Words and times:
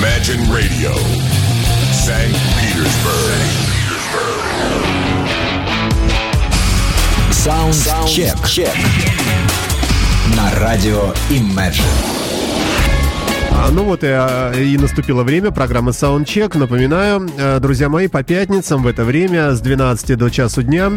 Imagine 0.00 0.42
Radio, 0.52 0.92
St. 1.92 2.36
Petersburg. 2.60 3.40
Саундчек. 7.32 8.68
На 10.36 10.54
радио 10.60 11.14
Imagine. 11.30 11.80
А, 13.52 13.70
Ну 13.70 13.84
вот 13.84 14.04
и, 14.04 14.08
а, 14.08 14.52
и 14.52 14.76
наступило 14.76 15.22
время 15.22 15.50
программы 15.50 15.92
Soundcheck. 15.92 16.58
Напоминаю, 16.58 17.30
э, 17.38 17.58
друзья 17.60 17.88
мои, 17.88 18.08
по 18.08 18.22
пятницам 18.22 18.82
в 18.82 18.86
это 18.86 19.04
время 19.04 19.54
с 19.54 19.60
12 19.60 20.16
до 20.16 20.28
часу 20.28 20.62
дня 20.62 20.92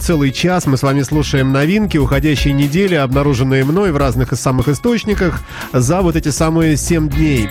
целый 0.00 0.30
час 0.30 0.66
мы 0.66 0.76
с 0.76 0.82
вами 0.82 1.02
слушаем 1.02 1.52
новинки 1.52 1.96
уходящей 1.96 2.52
недели, 2.52 2.94
обнаруженные 2.94 3.64
мной 3.64 3.90
в 3.90 3.96
разных 3.96 4.32
из 4.32 4.40
самых 4.40 4.68
источниках 4.68 5.40
за 5.72 6.02
вот 6.02 6.14
эти 6.14 6.28
самые 6.28 6.76
7 6.76 7.08
дней. 7.08 7.48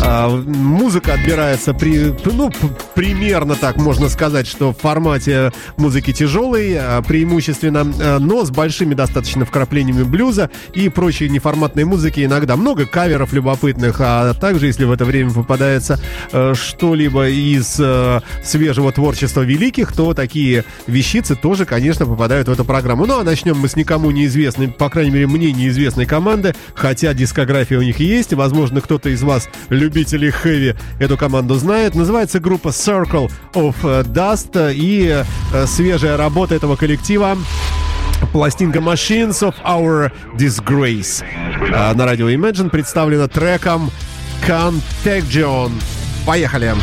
А, 0.00 0.28
Музыка 0.28 1.14
отбирается 1.14 1.74
при, 1.74 2.14
ну, 2.24 2.50
примерно 2.94 3.54
так 3.54 3.76
можно 3.76 4.08
сказать, 4.08 4.46
что 4.46 4.72
в 4.72 4.78
формате 4.78 5.52
музыки 5.76 6.12
тяжелой, 6.12 6.76
а, 6.76 7.02
преимущественно, 7.02 7.92
э, 7.98 8.18
но 8.18 8.44
с 8.44 8.50
большими 8.50 8.94
достаточно 8.94 9.44
вкраплениями 9.44 10.02
блюза 10.02 10.50
и 10.74 10.88
прочей 10.88 11.28
неформатной 11.28 11.84
музыки. 11.84 12.24
Иногда 12.24 12.56
много 12.56 12.86
каверов 12.86 13.32
любопытных, 13.32 13.96
а 14.00 14.34
также, 14.34 14.66
если 14.66 14.84
в 14.84 14.92
это 14.92 15.04
время 15.04 15.30
попадается 15.30 16.00
э, 16.32 16.54
что-либо 16.54 17.28
из 17.28 17.76
э, 17.78 18.20
свежего 18.44 18.92
творчества 18.92 19.42
великих, 19.42 19.92
то 19.92 20.14
такие 20.14 20.64
вещицы 20.86 21.36
тоже, 21.36 21.64
конечно, 21.64 22.06
попадают 22.06 22.48
в 22.48 22.52
эту 22.52 22.64
программу. 22.64 23.06
Ну 23.06 23.20
а 23.20 23.24
начнем 23.24 23.58
мы 23.58 23.68
с 23.68 23.76
никому 23.76 24.10
неизвестной, 24.10 24.68
по 24.68 24.88
крайней 24.90 25.10
мере, 25.10 25.26
мне 25.26 25.52
неизвестной 25.52 26.06
команды, 26.06 26.54
хотя 26.74 27.14
дискография 27.14 27.78
у 27.78 27.82
них 27.82 27.98
есть. 28.00 28.32
Возможно, 28.32 28.80
кто-то 28.80 29.08
из 29.08 29.22
вас, 29.22 29.48
любителей 29.82 30.30
хэви, 30.30 30.74
эту 30.98 31.16
команду 31.16 31.54
знает. 31.56 31.94
Называется 31.94 32.40
группа 32.40 32.68
Circle 32.68 33.30
of 33.54 33.74
Dust 34.04 34.72
и 34.74 35.24
э, 35.52 35.66
свежая 35.66 36.16
работа 36.16 36.54
этого 36.54 36.76
коллектива 36.76 37.36
Пластинка 38.32 38.78
Machines 38.78 39.42
of 39.42 39.54
Our 39.64 40.12
Disgrace 40.36 41.24
А, 41.74 41.92
на 41.94 42.06
радио 42.06 42.28
Imagine 42.30 42.70
представлена 42.70 43.28
треком 43.28 43.90
Contagion. 44.46 45.72
Поехали! 46.24 46.74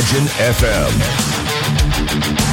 Imagine 0.00 0.28
FM. 0.56 2.49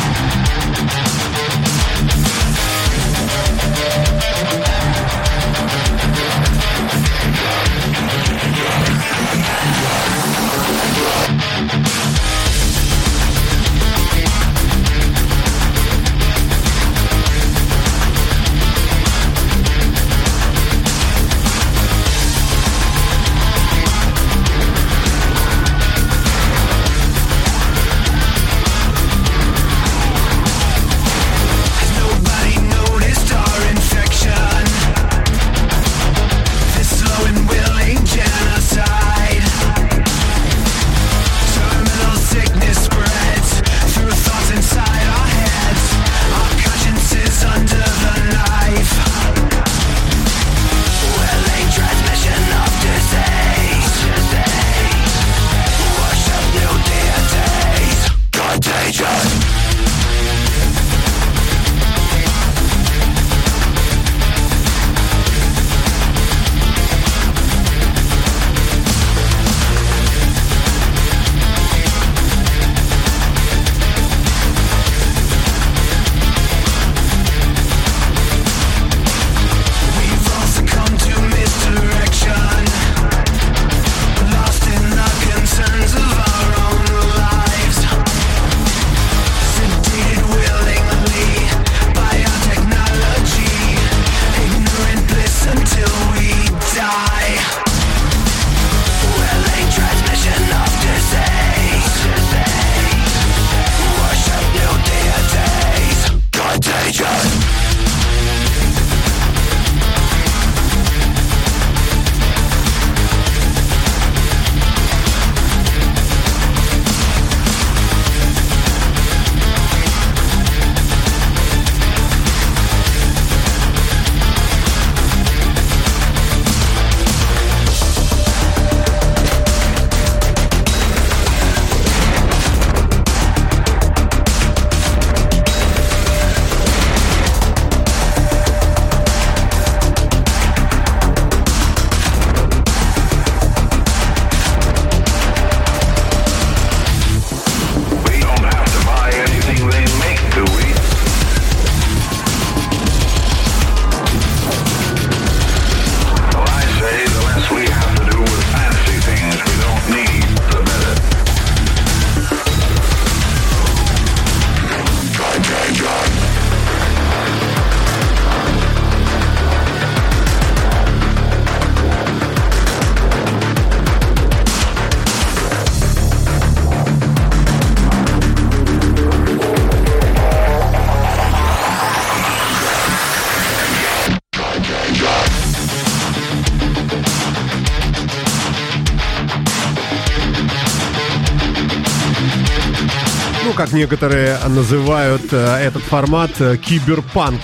Как 193.67 193.73
некоторые 193.73 194.37
называют 194.47 195.23
э, 195.31 195.57
этот 195.67 195.83
формат, 195.83 196.31
э, 196.39 196.55
киберпанк. 196.57 197.41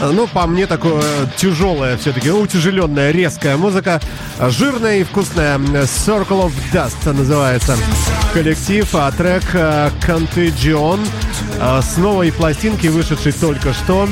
Э, 0.00 0.10
Ну, 0.10 0.26
по 0.26 0.46
мне, 0.46 0.66
такое 0.66 1.02
тяжелая 1.36 1.96
все-таки, 1.96 2.30
утяжеленная, 2.30 3.12
резкая 3.12 3.56
музыка. 3.56 4.00
Э, 4.38 4.50
Жирная 4.50 4.98
и 4.98 5.04
вкусная. 5.04 5.58
Circle 5.58 6.46
of 6.46 6.52
Dust 6.72 7.12
называется 7.12 7.76
коллектив, 8.32 8.88
а 8.94 9.10
трек 9.12 9.44
э, 9.54 9.90
Contagion 10.06 10.98
э, 11.60 11.80
с 11.82 11.96
новой 11.96 12.32
пластинки, 12.32 12.88
вышедшей 12.88 13.32
только 13.32 13.72
что. 13.72 14.08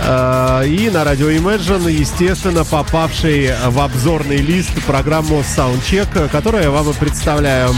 Э, 0.00 0.64
И 0.66 0.90
на 0.90 1.04
радио 1.04 1.30
Imagine, 1.30 1.90
естественно, 1.90 2.64
попавший 2.64 3.52
в 3.68 3.80
обзорный 3.80 4.38
лист 4.38 4.72
программу 4.86 5.40
Soundcheck, 5.40 6.08
э, 6.14 6.28
которую 6.28 6.64
я 6.64 6.70
вам 6.70 6.90
и 6.90 6.92
представляю. 6.92 7.70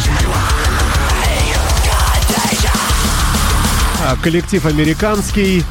Коллектив 4.23 4.65
американский, 4.67 5.65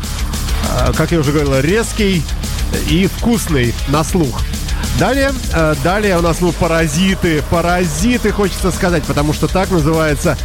а, 0.69 0.91
как 0.93 1.11
я 1.11 1.19
уже 1.19 1.31
говорил, 1.31 1.59
резкий 1.59 2.23
и 2.89 3.07
вкусный 3.07 3.73
на 3.87 4.03
слух. 4.03 4.41
Далее, 4.97 5.31
э, 5.53 5.75
далее 5.83 6.17
у 6.17 6.21
нас 6.21 6.41
ну 6.41 6.51
паразиты, 6.51 7.41
паразиты 7.49 8.31
хочется 8.31 8.71
сказать, 8.71 9.03
потому 9.03 9.33
что 9.33 9.47
так 9.47 9.71
называется 9.71 10.37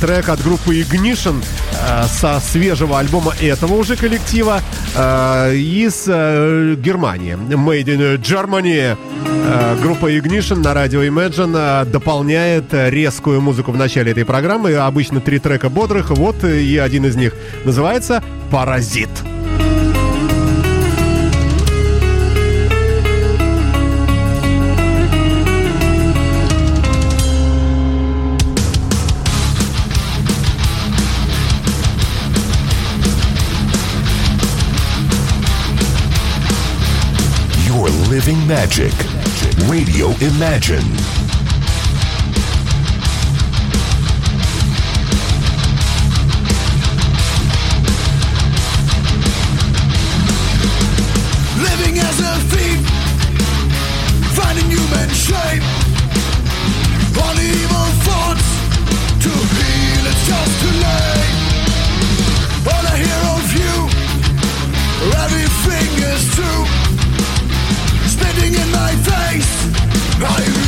трек 0.00 0.28
от 0.28 0.42
группы 0.42 0.80
Ignition 0.80 1.44
со 2.08 2.40
свежего 2.40 2.98
альбома 2.98 3.32
этого 3.40 3.74
уже 3.74 3.96
коллектива 3.96 4.60
из 5.52 6.04
э, 6.08 6.74
Германии, 6.76 7.34
Made 7.34 7.84
in 7.84 8.18
Germany. 8.18 8.96
Э, 9.50 9.76
группа 9.80 10.12
Ignition 10.12 10.56
на 10.56 10.74
радио 10.74 11.02
Imagine 11.02 11.82
э, 11.82 11.84
дополняет 11.86 12.74
э, 12.74 12.90
резкую 12.90 13.40
музыку 13.40 13.72
в 13.72 13.78
начале 13.78 14.12
этой 14.12 14.26
программы. 14.26 14.74
Обычно 14.74 15.20
три 15.22 15.38
трека 15.38 15.70
бодрых, 15.70 16.10
вот 16.10 16.44
и 16.44 16.76
один 16.76 17.06
из 17.06 17.16
них 17.16 17.34
называется 17.64 18.22
«Паразит». 18.50 19.08
Living 38.10 38.46
magic. 38.48 39.17
Radio 39.66 40.08
Imagine. 40.20 40.84
Living 51.58 51.98
as 51.98 52.20
a 52.20 52.34
thief, 52.50 52.80
finding 54.36 54.70
human 54.70 55.08
shape. 55.10 55.62
On 57.18 57.36
evil 57.36 57.88
thoughts, 58.06 58.48
to 59.24 59.30
heal 59.30 60.06
it's 60.06 60.26
just 60.26 60.60
too 60.62 60.74
late. 60.86 61.36
All 62.72 62.84
I 62.86 62.96
hear 62.96 63.22
of 63.36 63.46
you, 63.60 63.74
everything 65.24 65.90
is 66.12 66.34
true. 66.34 66.77
I 70.20 70.67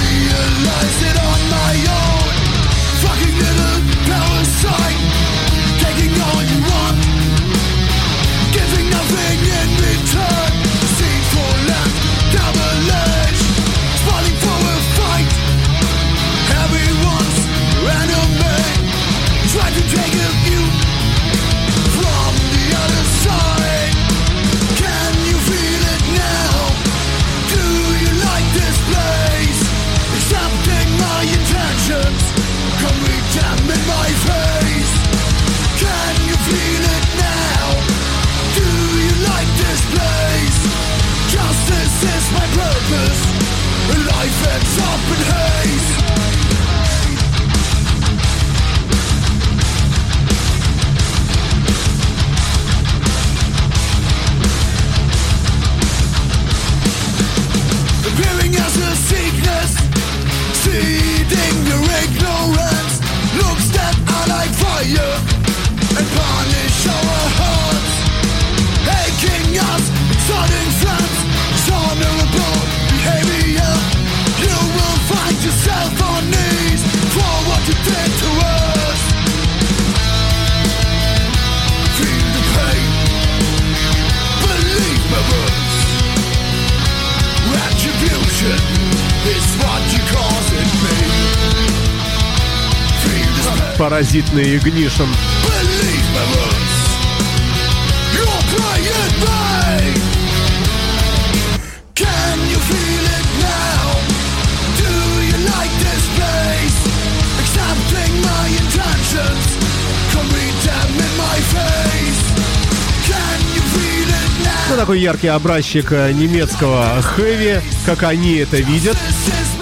it 114.21 114.45
now? 114.45 114.71
Ну, 114.71 114.77
такой 114.77 115.01
яркий 115.01 115.27
образчик 115.27 115.91
э, 115.91 116.13
немецкого 116.13 117.03
хэви, 117.03 117.61
как 117.85 118.05
они 118.05 118.37
это 118.37 118.59
видят 118.59 118.97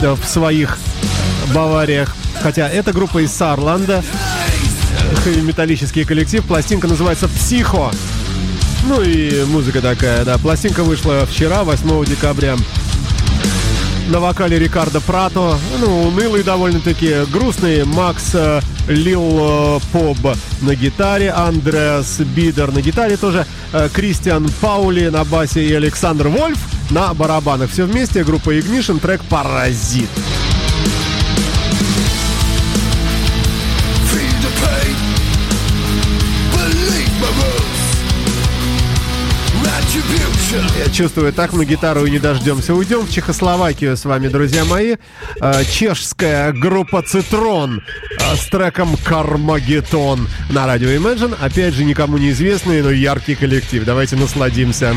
э, 0.02 0.12
в 0.12 0.28
своих 0.28 0.78
Бавариях. 1.54 2.14
Хотя 2.42 2.68
эта 2.68 2.92
группа 2.92 3.18
из 3.18 3.32
Саарланда, 3.32 4.04
хэви-металлический 5.24 6.04
коллектив, 6.04 6.44
пластинка 6.44 6.88
называется 6.88 7.28
«Психо». 7.28 7.90
Ну 8.86 9.02
и 9.02 9.44
музыка 9.44 9.80
такая, 9.80 10.24
да. 10.24 10.38
Пластинка 10.38 10.82
вышла 10.82 11.26
вчера, 11.26 11.64
8 11.64 12.04
декабря. 12.04 12.56
На 14.08 14.20
вокале 14.20 14.58
Рикардо 14.58 15.02
Прато, 15.02 15.58
ну, 15.80 16.04
унылый 16.04 16.42
довольно-таки, 16.42 17.26
грустный 17.30 17.84
Макс 17.84 18.30
э, 18.32 18.60
Лил 18.88 19.20
э, 19.22 19.80
Поб 19.92 20.16
на 20.62 20.74
гитаре, 20.74 21.30
Андреас 21.30 22.20
Бидер 22.20 22.72
на 22.72 22.80
гитаре 22.80 23.18
тоже, 23.18 23.44
э, 23.74 23.90
Кристиан 23.92 24.48
Паули 24.62 25.08
на 25.08 25.24
басе 25.24 25.62
и 25.62 25.74
Александр 25.74 26.28
Вольф 26.28 26.58
на 26.90 27.12
барабанах. 27.12 27.70
Все 27.70 27.84
вместе, 27.84 28.24
группа 28.24 28.56
Ignition, 28.56 28.98
трек 28.98 29.20
«Паразит». 29.24 30.08
Feel 30.08 30.57
Я 40.50 40.88
чувствую, 40.90 41.33
так 41.35 41.52
мы 41.52 41.67
гитару 41.67 42.07
и 42.07 42.11
не 42.11 42.19
дождемся. 42.19 42.75
Уйдем 42.75 43.00
в 43.00 43.11
Чехословакию 43.11 43.97
с 43.97 44.07
вами, 44.07 44.28
друзья 44.28 44.64
мои. 44.64 44.97
Э, 45.43 45.62
Чешская 45.64 46.52
группа 46.52 47.02
Цитрон 47.02 47.83
э, 48.19 48.37
с 48.37 48.47
треком 48.49 48.97
Кармагетон 49.05 50.26
на 50.50 50.67
радио 50.67 50.88
Imagine. 50.88 51.37
Опять 51.38 51.75
же, 51.75 51.85
никому 51.85 52.17
неизвестный, 52.17 52.81
но 52.81 52.90
яркий 52.90 53.35
коллектив. 53.35 53.85
Давайте 53.85 54.17
насладимся. 54.17 54.95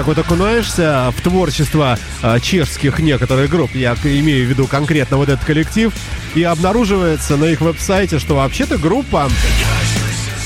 Так 0.00 0.06
вот 0.06 0.18
окунаешься 0.18 1.12
в 1.14 1.20
творчество 1.20 1.98
э, 2.22 2.40
чешских 2.40 3.00
некоторых 3.00 3.50
групп, 3.50 3.74
я 3.74 3.94
имею 4.02 4.46
в 4.46 4.48
виду 4.48 4.66
конкретно 4.66 5.18
вот 5.18 5.28
этот 5.28 5.44
коллектив, 5.44 5.92
и 6.34 6.42
обнаруживается 6.42 7.36
на 7.36 7.44
их 7.44 7.60
веб-сайте, 7.60 8.18
что 8.18 8.36
вообще-то 8.36 8.78
группа 8.78 9.28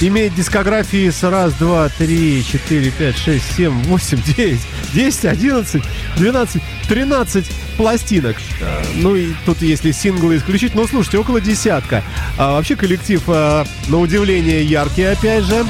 имеет 0.00 0.34
дискографии 0.34 1.08
с 1.08 1.22
раз, 1.22 1.52
два, 1.52 1.88
три, 1.88 2.44
четыре, 2.44 2.90
пять, 2.90 3.16
шесть, 3.16 3.44
семь, 3.56 3.80
восемь, 3.84 4.20
девять, 4.36 4.58
десять, 4.92 5.26
одиннадцать, 5.26 5.84
двенадцать, 6.16 6.62
тринадцать 6.88 7.48
пластинок. 7.76 8.36
Э, 8.60 8.82
Ну 8.96 9.14
и 9.14 9.34
тут 9.46 9.62
если 9.62 9.92
синглы 9.92 10.38
исключить, 10.38 10.74
ну 10.74 10.88
слушайте, 10.88 11.18
около 11.18 11.40
десятка. 11.40 12.02
А 12.38 12.54
вообще 12.54 12.74
коллектив, 12.74 13.22
э, 13.28 13.64
на 13.86 13.98
удивление, 14.00 14.64
яркий 14.64 15.04
опять 15.04 15.44
же. 15.44 15.64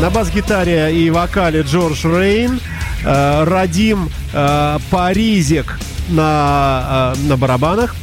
На 0.00 0.08
бас-гитаре 0.08 0.94
и 0.94 1.10
вокале 1.10 1.62
Джордж 1.62 2.06
Рейн, 2.06 2.60
Радим 3.04 4.10
э, 4.32 4.78
Паризик 4.90 5.78
на, 6.08 7.14
э, 7.16 7.28
на 7.28 7.36
барабанах. 7.36 7.94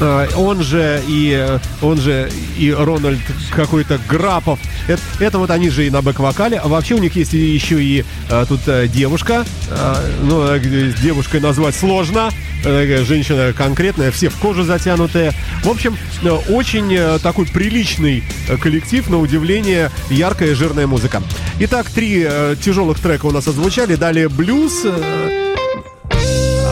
Э, 0.00 0.28
Он 0.36 0.62
же 0.62 1.02
и 1.08 1.32
э, 1.36 1.58
он 1.82 2.00
же 2.00 2.30
и 2.58 2.72
Рональд 2.72 3.20
какой-то 3.50 3.98
Грапов. 4.08 4.58
Это, 4.88 5.02
это 5.20 5.38
вот 5.38 5.50
они 5.50 5.70
же 5.70 5.86
и 5.86 5.90
на 5.90 6.00
бэк-вокале. 6.02 6.58
А 6.58 6.68
вообще 6.68 6.94
у 6.94 6.98
них 6.98 7.14
есть 7.16 7.32
еще 7.32 7.82
и 7.82 8.04
э, 8.28 8.44
тут 8.48 8.60
э, 8.66 8.88
девушка. 8.88 9.44
Э, 9.70 9.94
ну, 10.22 10.42
э, 10.46 10.60
с 10.60 11.00
девушкой 11.00 11.40
назвать 11.40 11.74
сложно. 11.74 12.30
Э, 12.64 12.82
такая 12.82 13.04
женщина 13.04 13.52
конкретная, 13.56 14.10
все 14.10 14.28
в 14.28 14.36
кожу 14.36 14.64
затянутые. 14.64 15.32
В 15.62 15.68
общем, 15.68 15.96
э, 16.22 16.28
очень 16.28 16.92
э, 16.94 17.18
такой 17.22 17.46
приличный 17.46 18.24
э, 18.48 18.56
коллектив, 18.56 19.08
на 19.10 19.18
удивление, 19.18 19.90
яркая 20.10 20.54
жирная 20.54 20.86
музыка. 20.86 21.22
Итак, 21.60 21.88
три 21.90 22.24
э, 22.26 22.56
тяжелых 22.60 22.98
трека 22.98 23.26
у 23.26 23.30
нас 23.30 23.46
отзвучали. 23.46 23.94
Далее 23.94 24.28
блюз. 24.28 24.84
э, 24.84 25.54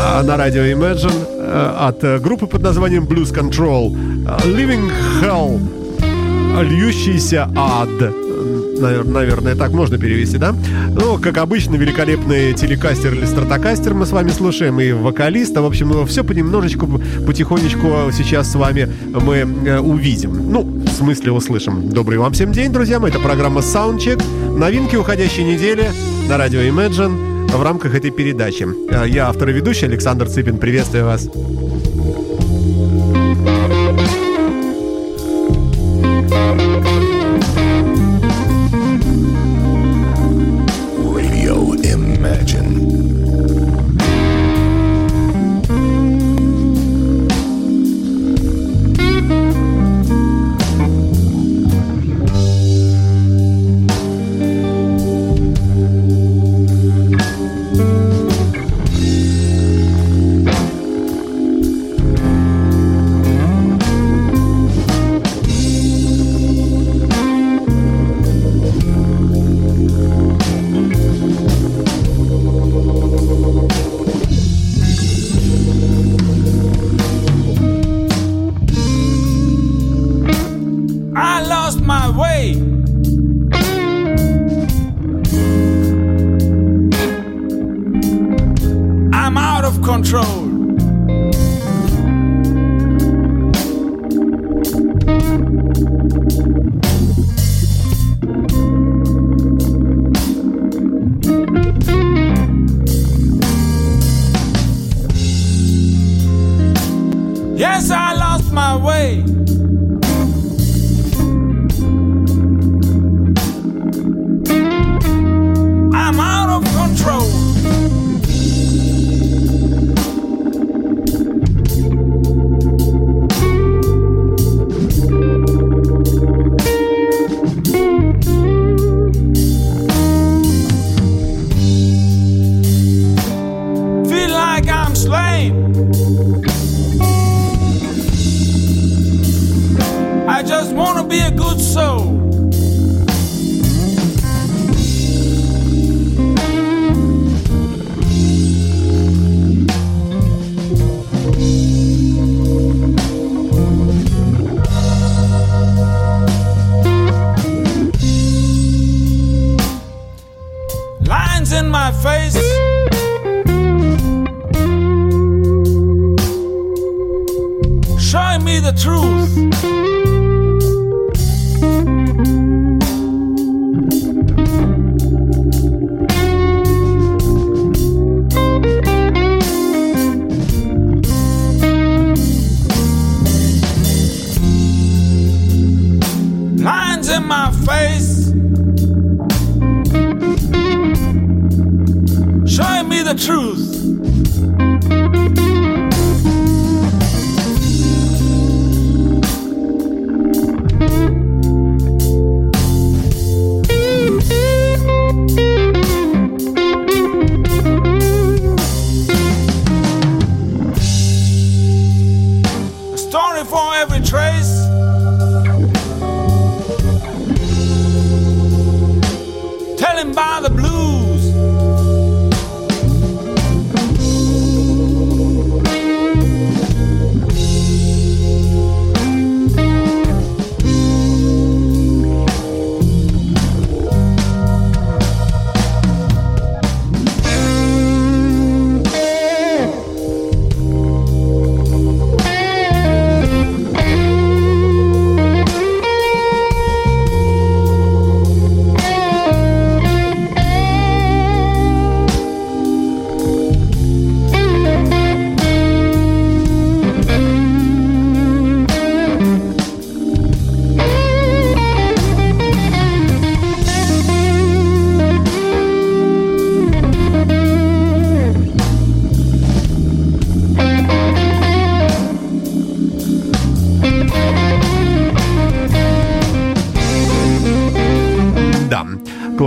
а, 0.04 0.22
на 0.24 0.36
радио 0.36 0.62
Imagine 0.62 1.26
э, 1.28 1.31
от 1.52 2.04
э, 2.04 2.18
группы 2.18 2.46
под 2.46 2.62
названием 2.62 3.04
Blues 3.04 3.32
Control 3.34 3.94
э, 4.26 4.48
Living 4.48 4.90
Hell 5.20 5.60
Льющийся 6.62 7.48
ад. 7.56 7.88
Э, 8.00 8.12
навер- 8.78 9.08
Наверное, 9.08 9.54
так 9.54 9.72
можно 9.72 9.98
перевести, 9.98 10.38
да? 10.38 10.54
Ну, 10.90 11.18
как 11.18 11.38
обычно, 11.38 11.76
великолепный 11.76 12.52
телекастер 12.52 13.14
или 13.14 13.24
стратокастер 13.24 13.94
мы 13.94 14.04
с 14.06 14.12
вами 14.12 14.30
слушаем 14.30 14.80
И 14.80 14.92
вокалиста, 14.92 15.62
в 15.62 15.66
общем, 15.66 16.06
все 16.06 16.24
понемножечку, 16.24 17.00
потихонечку 17.26 17.88
сейчас 18.12 18.50
с 18.52 18.54
вами 18.54 18.88
мы 19.12 19.36
э, 19.36 19.78
увидим. 19.78 20.52
Ну, 20.52 20.62
в 20.62 20.88
смысле 20.88 21.32
услышим. 21.32 21.88
Добрый 21.90 22.18
вам 22.18 22.32
всем 22.32 22.52
день, 22.52 22.72
друзья 22.72 22.98
мои, 23.00 23.10
это 23.10 23.20
программа 23.20 23.60
Soundcheck 23.60 24.22
Новинки 24.58 24.96
уходящей 24.96 25.44
недели 25.44 25.90
на 26.28 26.36
радио 26.36 26.60
Imagine 26.60 27.31
в 27.56 27.62
рамках 27.62 27.94
этой 27.94 28.10
передачи. 28.10 28.66
Э, 28.90 29.08
Я 29.08 29.28
автор 29.28 29.48
и 29.50 29.52
ведущий 29.52 29.86
Александр 29.86 30.28
Цыпин. 30.28 30.58
Приветствую 30.58 31.04
вас. 31.04 31.28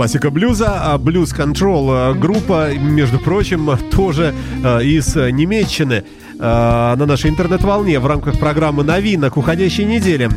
Классика 0.06 0.30
блюза. 0.30 0.92
А 0.92 0.98
Blues 0.98 1.34
Control 1.36 2.12
э, 2.12 2.14
группа, 2.14 2.72
между 2.74 3.18
прочим, 3.18 3.76
тоже 3.90 4.32
э, 4.62 4.84
из 4.84 5.16
Немеччины 5.16 6.04
э, 6.38 6.38
на 6.38 7.06
нашей 7.06 7.30
интернет-волне 7.30 7.98
в 7.98 8.06
рамках 8.06 8.38
программы 8.38 8.84
новинок 8.84 9.36
уходящей 9.36 9.84
недели. 9.84 10.30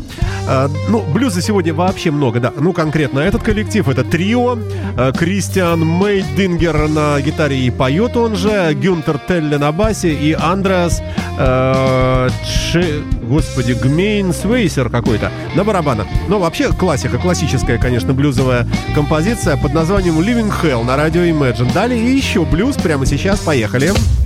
Ну, 0.87 1.03
блюза 1.13 1.43
сегодня 1.43 1.75
вообще 1.75 2.09
много, 2.09 2.39
да. 2.39 2.51
Ну, 2.59 2.73
конкретно 2.73 3.19
этот 3.19 3.43
коллектив, 3.43 3.87
это 3.87 4.03
трио. 4.03 4.57
Кристиан 5.15 5.81
Мейдингер 5.85 6.87
на 6.87 7.21
гитаре 7.21 7.59
и 7.59 7.69
поет 7.69 8.17
он 8.17 8.35
же, 8.35 8.73
Гюнтер 8.73 9.19
Телле 9.19 9.59
на 9.59 9.71
басе 9.71 10.11
и 10.11 10.33
Андреас 10.33 11.03
э, 11.37 12.29
Ше- 12.43 13.03
Господи, 13.29 13.73
Гмейн 13.73 14.33
Свейсер 14.33 14.89
какой-то 14.89 15.31
на 15.53 15.63
барабанах. 15.63 16.07
Но 16.27 16.39
вообще 16.39 16.73
классика, 16.73 17.19
классическая, 17.19 17.77
конечно, 17.77 18.11
блюзовая 18.11 18.67
композиция 18.95 19.55
под 19.55 19.73
названием 19.73 20.19
Living 20.19 20.51
Hell 20.61 20.83
на 20.83 20.95
радио 20.95 21.21
Imagine. 21.21 21.71
Далее 21.71 22.17
еще 22.17 22.43
блюз 22.43 22.75
прямо 22.77 23.05
сейчас. 23.05 23.39
Поехали. 23.39 23.89
I'm 23.89 24.18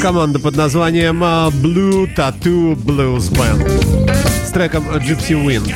команда 0.00 0.38
под 0.38 0.56
названием 0.56 1.22
а, 1.22 1.50
Blue 1.50 2.08
Tattoo 2.16 2.74
Blues 2.74 3.30
Band 3.30 4.46
с 4.46 4.50
треком 4.50 4.84
Gypsy 4.88 5.32
Wind. 5.44 5.72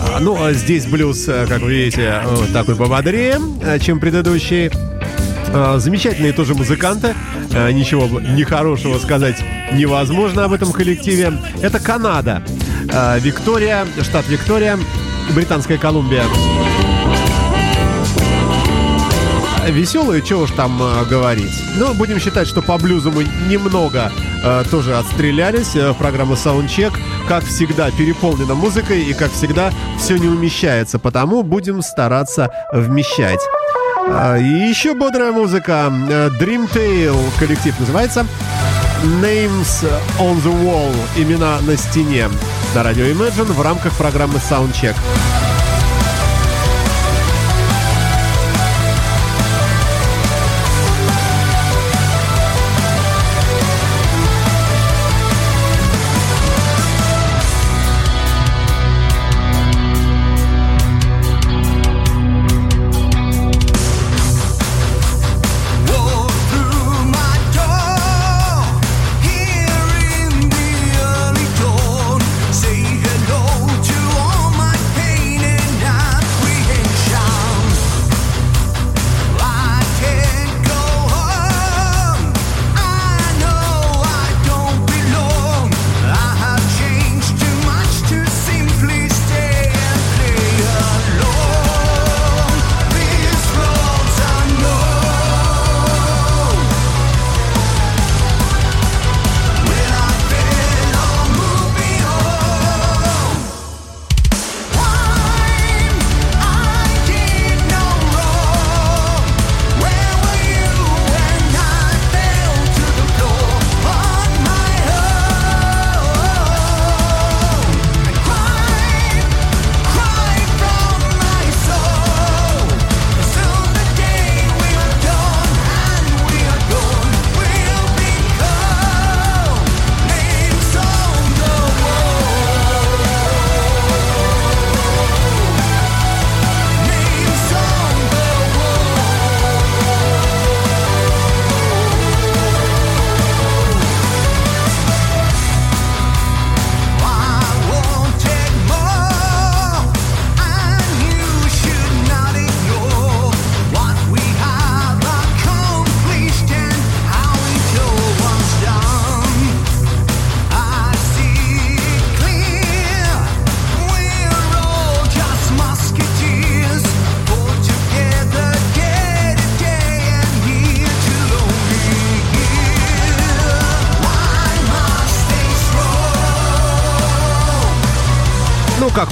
А, 0.00 0.18
Ну, 0.20 0.42
а 0.42 0.52
здесь 0.52 0.86
блюз, 0.86 1.24
как 1.24 1.60
вы 1.60 1.72
видите, 1.72 2.22
такой 2.52 2.74
пободрее, 2.74 3.38
чем 3.80 4.00
предыдущий. 4.00 4.70
Замечательные 5.78 6.32
тоже 6.32 6.54
музыканты. 6.54 7.14
Ничего 7.72 8.20
нехорошего 8.20 8.98
сказать 8.98 9.36
невозможно 9.72 10.44
об 10.44 10.52
этом 10.52 10.72
коллективе. 10.72 11.32
Это 11.62 11.78
Канада. 11.78 12.42
Виктория, 13.20 13.86
штат 14.02 14.28
Виктория, 14.28 14.76
Британская 15.34 15.78
Колумбия. 15.78 16.24
Веселые, 19.68 20.22
чего 20.22 20.42
уж 20.42 20.50
там 20.52 20.80
э, 20.80 21.04
говорить. 21.04 21.52
Но 21.76 21.92
будем 21.94 22.20
считать, 22.20 22.46
что 22.48 22.62
по 22.62 22.78
блюзу 22.78 23.10
мы 23.10 23.26
немного 23.48 24.12
э, 24.42 24.64
тоже 24.70 24.96
отстрелялись. 24.96 25.74
Э, 25.74 25.92
программа 25.94 26.34
Soundcheck, 26.34 26.92
как 27.28 27.44
всегда, 27.44 27.90
переполнена 27.90 28.54
музыкой 28.54 29.02
и, 29.02 29.12
как 29.12 29.32
всегда, 29.32 29.72
все 29.98 30.16
не 30.16 30.28
умещается. 30.28 30.98
Потому 30.98 31.42
будем 31.42 31.82
стараться 31.82 32.50
вмещать. 32.72 33.40
А, 34.08 34.36
И 34.38 34.44
еще 34.44 34.94
бодрая 34.94 35.32
музыка. 35.32 35.92
Э, 36.08 36.30
Dreamtale 36.40 37.16
коллектив 37.38 37.78
называется. 37.80 38.26
Names 39.20 39.84
on 40.18 40.42
the 40.42 40.64
Wall. 40.64 40.94
Имена 41.16 41.58
на 41.62 41.76
стене. 41.76 42.28
На 42.74 42.82
радио 42.82 43.04
Imagine 43.04 43.52
в 43.52 43.60
рамках 43.60 43.92
программы 43.94 44.38
Soundcheck. 44.38 44.94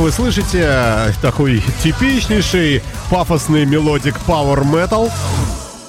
Вы 0.05 0.12
слышите, 0.12 1.14
такой 1.23 1.62
типичнейший 1.83 2.83
пафосный 3.09 3.64
melodic 3.64 4.14
power 4.27 4.62
metal. 4.62 5.11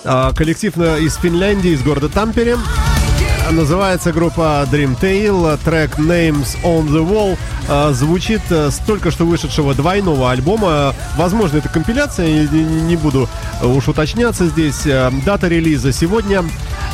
А, 0.06 0.32
Коллектив 0.32 0.78
из 0.78 1.16
Финляндии, 1.16 1.72
из 1.72 1.84
города 1.84 2.08
Тампере. 2.08 2.58
Называется 3.52 4.14
группа 4.14 4.66
Dreamtale, 4.72 5.60
трек 5.66 6.00
Names 6.00 6.58
on 6.64 6.88
the 6.88 7.06
Wall 7.06 7.38
а, 7.68 7.92
звучит 7.92 8.42
а, 8.52 8.72
с 8.72 8.78
только 8.78 9.12
что 9.12 9.26
вышедшего 9.26 9.74
двойного 9.74 10.32
альбома. 10.32 10.96
Возможно, 11.18 11.58
это 11.58 11.68
компиляция, 11.68 12.48
не, 12.48 12.96
буду 12.96 13.28
а, 13.62 13.68
уж 13.68 13.90
уточняться 13.90 14.48
здесь. 14.48 14.84
А, 14.88 15.12
Дата 15.26 15.50
релиза 15.50 15.92
сегодня. 15.92 16.46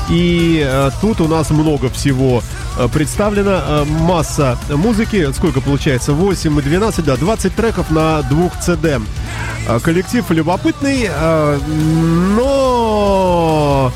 И 0.09 0.61
а, 0.65 0.91
тут 1.01 1.21
у 1.21 1.27
нас 1.27 1.49
много 1.51 1.89
всего 1.89 2.43
а, 2.77 2.87
представлено. 2.87 3.51
А, 3.53 3.85
Масса 3.85 4.57
музыки. 4.69 5.31
Сколько 5.33 5.61
получается? 5.61 6.13
8 6.13 6.59
и 6.59 6.61
12, 6.61 7.05
да, 7.05 7.17
20 7.17 7.55
треков 7.55 7.91
на 7.91 8.21
двух 8.23 8.53
CD. 8.55 9.01
А, 9.67 9.79
Коллектив 9.79 10.29
любопытный, 10.31 11.09
а, 11.09 11.59
но... 12.35 13.91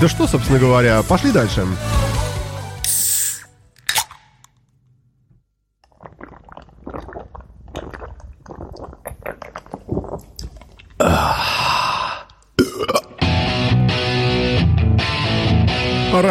Да 0.00 0.08
что, 0.08 0.26
собственно 0.26 0.58
говоря, 0.58 1.02
пошли 1.02 1.30
дальше. 1.30 1.66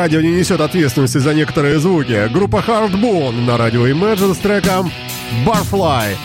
Радио 0.03 0.19
не 0.19 0.31
несет 0.33 0.59
ответственности 0.59 1.17
за 1.19 1.33
некоторые 1.33 1.79
звуки. 1.79 2.27
Группа 2.27 2.57
Hardbone 2.57 3.45
на 3.45 3.57
радио 3.57 3.87
Imagine 3.87 4.33
с 4.33 4.37
треком 4.37 4.91
Barfly. 5.45 6.17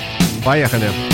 Поехали. 0.44 0.88
Today's 0.88 1.07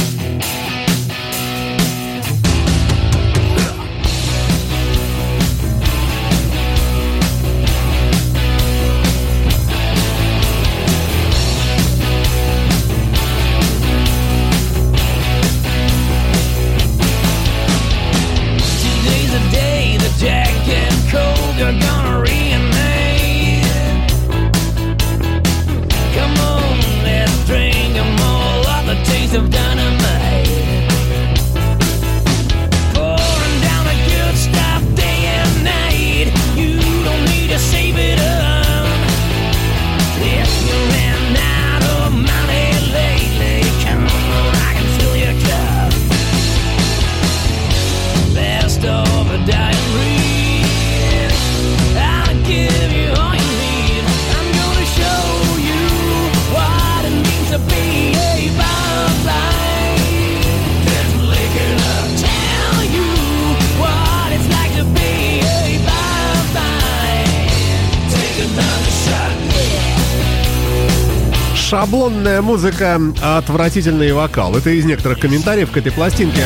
Шаблонная 71.75 72.41
музыка, 72.41 73.01
отвратительный 73.21 74.13
вокал. 74.13 74.57
Это 74.57 74.71
из 74.71 74.85
некоторых 74.85 75.19
комментариев 75.19 75.73
к 75.73 75.77
этой 75.77 75.91
пластинке. 75.91 76.45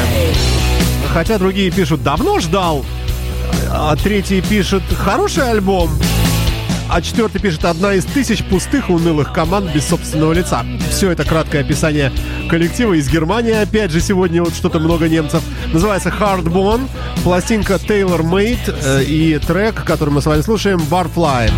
Хотя 1.13 1.37
другие 1.37 1.71
пишут 1.71 2.03
«давно 2.03 2.41
ждал», 2.41 2.83
а 3.71 3.95
третий 3.97 4.41
пишет 4.41 4.83
«хороший 4.97 5.51
альбом», 5.51 5.91
а 6.89 7.03
четвертый 7.03 7.43
пишет 7.43 7.67
«одна 7.67 7.93
из 7.93 8.07
тысяч 8.07 8.43
пустых 8.43 8.89
унылых 8.89 9.35
команд 9.35 9.71
без 9.75 9.87
собственного 9.87 10.33
лица». 10.33 10.65
Все 10.91 11.11
это 11.11 11.25
краткое 11.25 11.61
описание 11.61 12.11
коллектива 12.49 12.95
из 12.95 13.11
Германии. 13.11 13.53
Опять 13.53 13.91
же, 13.91 14.01
сегодня 14.01 14.43
вот 14.43 14.55
что-то 14.55 14.79
много 14.79 15.11
немцев. 15.11 15.43
Называется 15.75 16.09
Hardbone, 16.09 16.89
пластинка 17.23 17.75
Taylor 17.75 18.23
Made 18.23 18.75
э, 18.83 19.05
и 19.05 19.39
трек, 19.47 19.85
который 19.85 20.09
мы 20.09 20.23
с 20.23 20.27
вами 20.27 20.41
слушаем, 20.41 20.81
Barfly. 20.91 21.51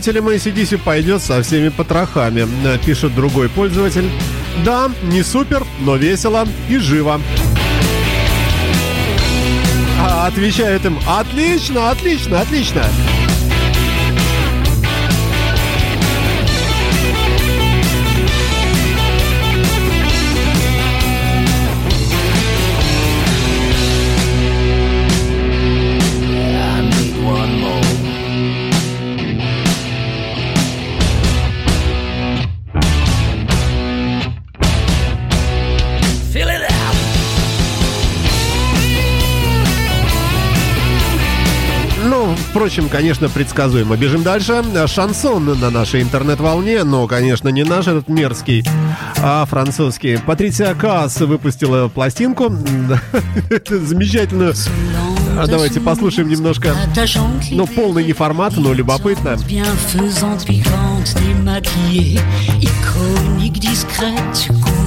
Любителям 0.00 0.28
ACDC 0.30 0.78
пойдет 0.78 1.20
со 1.20 1.42
всеми 1.42 1.68
потрохами, 1.68 2.48
э, 2.64 2.78
пишет 2.82 3.14
другой 3.14 3.50
пользователь. 3.50 4.10
Да, 4.64 4.90
не 5.02 5.22
супер, 5.22 5.62
но 5.80 5.96
весело 5.96 6.48
и 6.70 6.78
живо. 6.78 7.20
А 10.00 10.26
отвечают 10.26 10.86
им 10.86 10.98
«Отлично, 11.06 11.90
отлично, 11.90 12.40
отлично!» 12.40 12.86
Впрочем, 42.36 42.88
конечно, 42.88 43.28
предсказуемо. 43.28 43.96
Бежим 43.96 44.22
дальше. 44.22 44.62
Шансон 44.86 45.58
на 45.58 45.70
нашей 45.70 46.02
интернет-волне, 46.02 46.84
но, 46.84 47.06
конечно, 47.06 47.48
не 47.48 47.64
наш 47.64 47.86
этот 47.86 48.08
мерзкий, 48.08 48.64
а 49.18 49.44
французский. 49.46 50.18
Патриция 50.18 50.74
Каас 50.74 51.18
выпустила 51.20 51.88
пластинку. 51.88 52.52
Это 53.50 53.78
замечательную. 53.78 54.54
А 55.38 55.46
давайте 55.46 55.80
послушаем 55.80 56.28
немножко. 56.28 56.74
Ну, 57.50 57.66
полный 57.66 58.04
не 58.04 58.12
формат, 58.12 58.56
но 58.56 58.72
любопытно. 58.72 59.36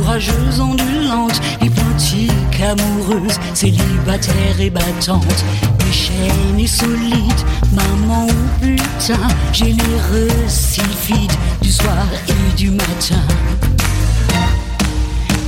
Courageuse, 0.03 0.60
ondulante, 0.60 1.41
hypnotique, 1.62 2.32
amoureuse, 2.63 3.39
célibataire 3.54 4.60
et 4.60 4.69
battante, 4.69 5.43
déchaîne 5.80 6.60
et 6.60 6.67
solide, 6.67 7.41
maman 7.71 8.28
ou 8.28 8.65
putain, 8.65 9.28
généreuse, 9.52 10.47
sylphide, 10.47 11.32
du 11.62 11.71
soir 11.71 12.08
et 12.28 12.56
du 12.56 12.71
matin. 12.71 13.21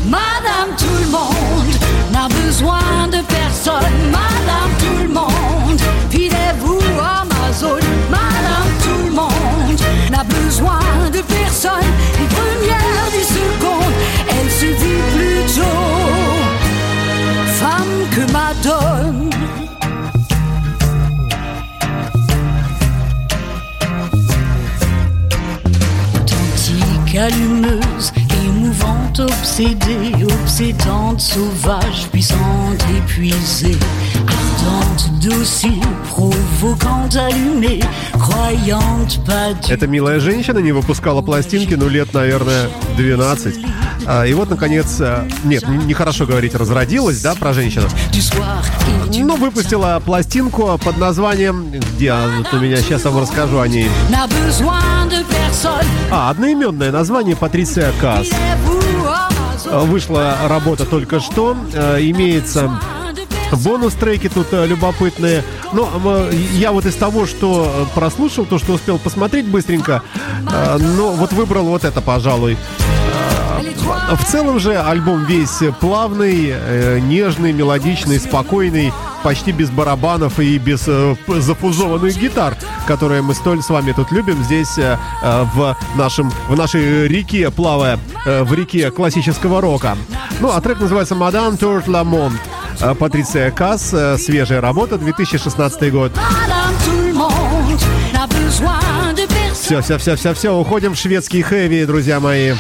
Madame 0.08 0.76
tout 0.78 0.86
le 1.04 1.12
monde 1.12 1.76
n'a 2.12 2.28
besoin 2.28 3.08
de 3.08 3.22
personne. 3.28 4.12
Madame 4.12 4.72
tout 4.80 5.04
le 5.04 5.10
monde, 5.10 5.82
filez-vous 6.12 6.80
à 7.00 7.24
ma 7.26 7.54
zone. 7.54 7.80
Madame 8.10 8.70
tout 8.84 9.06
le 9.08 9.12
monde 9.12 9.82
n'a 10.12 10.24
besoin 10.24 10.80
de 11.12 11.22
personne. 11.22 11.92
Obsédée, 29.20 30.26
obsédante, 30.44 31.22
sauvage, 31.22 32.08
puissante, 32.12 32.84
épuisée, 32.98 33.78
ardente, 34.28 35.10
docile, 35.22 35.82
provocante, 36.10 37.16
allumée, 37.16 37.82
croyante, 38.20 39.20
pas 39.26 39.54
Эта 39.70 39.88
милая 39.88 40.20
женщина 40.20 40.60
не 40.60 40.72
выпускала 40.72 41.22
пластинки, 41.22 41.74
ну, 41.76 41.88
лет, 41.88 42.14
наверное, 42.14 42.70
12. 42.98 43.56
А, 44.06 44.26
И 44.26 44.34
вот, 44.34 44.50
наконец, 44.50 44.98
э, 45.00 45.28
нет, 45.44 45.68
нехорошо 45.68 46.26
говорить, 46.26 46.54
разродилась, 46.56 47.22
да, 47.22 47.34
про 47.36 47.54
женщину. 47.54 47.88
Ну, 49.18 49.36
выпустила 49.38 50.02
пластинку 50.06 50.78
под 50.84 50.98
названием... 50.98 51.72
Где 51.96 52.12
а, 52.12 52.44
у 52.52 52.58
меня 52.58 52.78
сейчас 52.78 53.06
вам 53.06 53.20
расскажу 53.20 53.60
о 53.60 53.68
ней. 53.68 53.90
А, 56.12 56.30
одноименное 56.30 56.92
название 56.92 57.36
Патриция 57.36 57.94
Касс. 58.02 58.28
Вышла 59.66 60.36
работа 60.48 60.86
только 60.86 61.20
что. 61.20 61.56
Э, 61.74 61.98
Имеется 62.02 62.80
бонус-треки 63.52 64.28
тут 64.30 64.48
э, 64.52 64.66
любопытные. 64.68 65.44
Но 65.72 65.90
э, 66.04 66.34
я 66.54 66.72
вот 66.72 66.86
из 66.86 66.96
того, 66.96 67.26
что 67.26 67.88
прослушал, 67.96 68.46
то, 68.46 68.60
что 68.60 68.74
успел 68.74 69.00
посмотреть 69.00 69.48
быстренько, 69.48 70.04
но 70.44 71.12
вот 71.12 71.32
выбрал 71.32 71.66
вот 71.66 71.86
это, 71.86 72.02
пожалуй. 72.02 72.58
В 74.14 74.24
целом 74.24 74.60
же 74.60 74.78
альбом 74.78 75.26
весь 75.26 75.62
плавный, 75.80 76.50
э, 76.52 77.00
нежный, 77.00 77.52
мелодичный, 77.54 78.20
спокойный, 78.20 78.94
почти 79.24 79.52
без 79.52 79.70
барабанов 79.72 80.40
и 80.40 80.58
без 80.60 80.84
э, 80.88 81.16
зафузованных 81.28 82.16
гитар, 82.18 82.56
которые 82.88 83.24
мы 83.24 83.34
столь 83.34 83.64
с 83.64 83.70
вами 83.70 83.92
тут 83.92 84.12
любим 84.12 84.44
здесь 84.44 84.78
э, 84.78 84.98
э, 85.24 85.46
в 85.56 85.76
нашем 85.96 86.32
в 86.48 86.56
нашей 86.56 87.08
реке, 87.08 87.50
плавая 87.50 88.00
э, 88.26 88.44
в 88.44 88.54
реке 88.54 88.92
классического 88.92 89.62
рока. 89.62 89.98
Ну, 90.40 90.52
а 90.52 90.62
трек 90.62 90.80
называется 90.80 91.16
«Мадам 91.16 91.58
Турт 91.58 91.88
Ламонт». 91.88 92.40
Э, 92.82 92.94
Патриция 92.94 93.50
Касс, 93.50 93.94
свежая 94.18 94.62
работа, 94.62 94.98
2016 95.00 95.92
год. 95.92 96.12
Все, 99.54 99.82
все, 99.82 99.98
все, 99.98 100.16
все, 100.16 100.34
все, 100.36 100.56
уходим 100.56 100.94
в 100.94 100.98
шведский 100.98 101.42
хэви, 101.42 101.86
друзья 101.86 102.20
мои. 102.20 102.54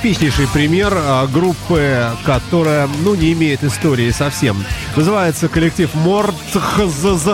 Типичнейший 0.00 0.46
пример 0.46 0.92
а, 0.94 1.26
группы, 1.26 2.10
которая, 2.24 2.88
ну, 3.02 3.16
не 3.16 3.32
имеет 3.32 3.64
истории 3.64 4.12
совсем. 4.12 4.64
Называется 4.94 5.48
коллектив 5.48 5.92
Мортхзз. 5.92 7.26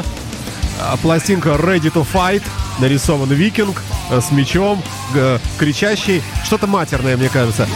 А, 0.80 0.96
Пластинка 1.02 1.50
Ready 1.50 1.92
to 1.92 2.06
Fight. 2.10 2.42
Нарисован 2.78 3.28
викинг 3.28 3.82
э, 4.10 4.18
с 4.18 4.30
мечом, 4.32 4.82
кричащий. 5.58 6.22
Что-то 6.42 6.66
матерное, 6.66 7.18
мне 7.18 7.28
кажется. 7.28 7.68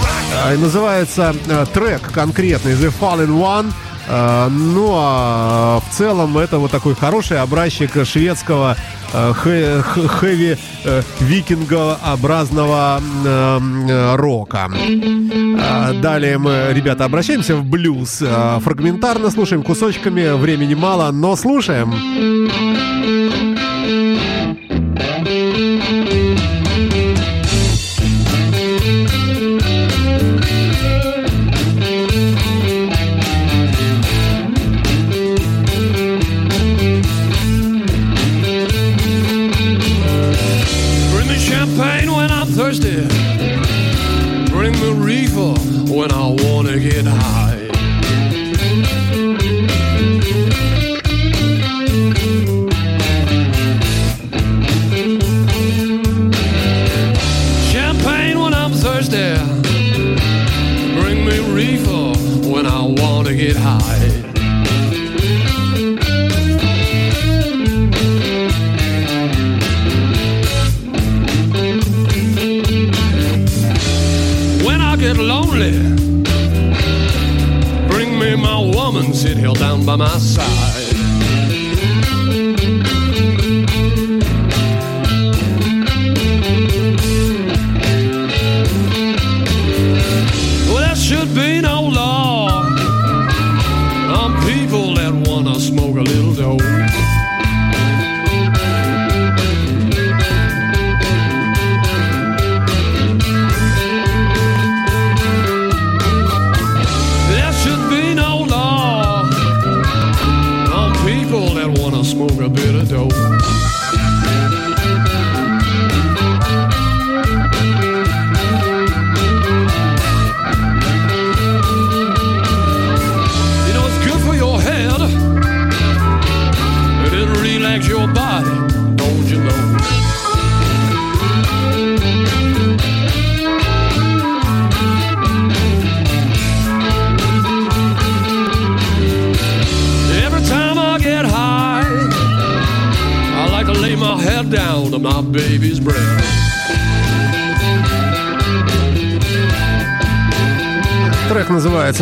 А, 0.43 0.57
Называется 0.57 1.37
трек 1.75 2.11
конкретный 2.11 2.73
The 2.73 2.91
Fallen 2.99 3.29
One. 3.29 3.71
А, 4.11 4.49
Ну, 4.51 4.91
а 4.95 5.81
в 5.81 5.95
целом 5.97 6.39
это 6.39 6.59
вот 6.59 6.71
такой 6.71 6.95
хороший 6.95 7.41
образчик 7.43 7.91
шведского 8.07 8.77
э, 9.13 9.33
хэ- 9.33 9.83
хэ- 9.83 10.09
хэви 10.09 10.57
э, 10.85 11.03
викингообразного 11.21 13.01
э, 13.25 14.17
рока. 14.17 14.71
А, 15.61 15.93
Далее 15.95 16.39
мы, 16.39 16.69
ребята, 16.73 17.05
обращаемся 17.05 17.57
в 17.57 17.65
блюз. 17.65 18.23
А, 18.23 18.59
Фрагментарно 18.61 19.31
слушаем 19.31 19.63
кусочками, 19.63 20.37
времени 20.41 20.75
мало, 20.75 21.11
но 21.13 21.37
слушаем. 21.37 21.93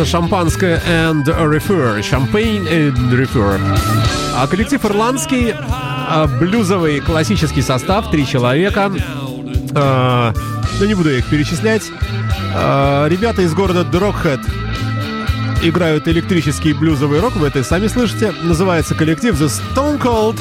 шампанское 0.07 0.81
and 0.87 1.25
refer. 1.25 2.01
Champagne 2.01 2.65
and 2.69 3.11
refer. 3.11 3.59
А 4.35 4.47
коллектив 4.47 4.83
ирландский, 4.85 5.53
а, 5.53 6.27
блюзовый 6.39 7.01
классический 7.01 7.61
состав, 7.61 8.09
три 8.09 8.25
человека. 8.25 8.91
А, 9.75 10.33
да 10.79 10.87
не 10.87 10.93
буду 10.93 11.09
их 11.09 11.25
перечислять. 11.25 11.91
А, 12.55 13.07
ребята 13.07 13.41
из 13.41 13.53
города 13.53 13.83
Дрокхед 13.83 14.39
играют 15.61 16.07
электрический 16.07 16.71
блюзовый 16.73 17.19
рок, 17.19 17.35
вы 17.35 17.47
это 17.47 17.63
сами 17.63 17.87
слышите. 17.87 18.31
Называется 18.43 18.95
коллектив 18.95 19.39
The 19.39 19.47
Stone 19.47 20.01
Cold 20.01 20.39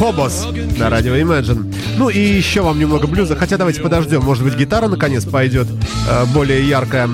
Hobos 0.00 0.78
на 0.78 0.88
радио 0.88 1.14
Imagine. 1.16 1.74
Ну 1.98 2.08
и 2.08 2.18
еще 2.18 2.62
вам 2.62 2.78
немного 2.78 3.06
блюза, 3.06 3.36
хотя 3.36 3.58
давайте 3.58 3.82
подождем, 3.82 4.22
может 4.22 4.42
быть 4.42 4.54
гитара 4.54 4.88
наконец 4.88 5.24
пойдет 5.24 5.68
а, 6.08 6.24
более 6.26 6.66
яркая. 6.66 7.10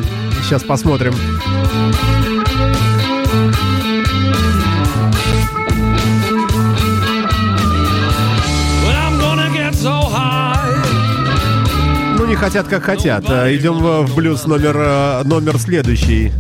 Сейчас 0.51 0.65
посмотрим. 0.65 1.15
Ну, 12.19 12.27
не 12.27 12.35
хотят, 12.35 12.67
как 12.67 12.83
хотят. 12.83 13.31
Э, 13.31 13.55
идем 13.55 13.75
в 13.75 14.17
блюз 14.17 14.45
номер, 14.47 14.77
э, 14.77 15.23
номер 15.23 15.57
следующий. 15.57 16.33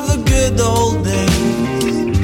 of 0.00 0.08
the 0.08 0.30
good 0.30 0.60
old 0.60 1.04
days. 1.04 2.18